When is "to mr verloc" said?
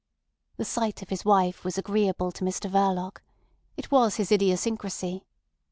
2.31-3.21